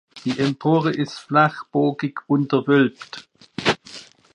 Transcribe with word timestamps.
Die 0.25 0.39
Empore 0.39 0.89
ist 0.89 1.19
flachbogig 1.19 2.21
unterwölbt. 2.25 3.29